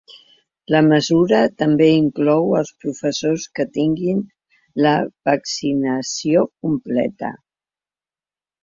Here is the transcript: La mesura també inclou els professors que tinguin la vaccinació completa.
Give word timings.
La 0.75 0.79
mesura 0.85 1.41
també 1.63 1.89
inclou 1.97 2.49
els 2.61 2.73
professors 2.85 3.45
que 3.59 3.67
tinguin 3.77 4.25
la 4.87 4.97
vaccinació 5.33 6.49
completa. 6.67 7.33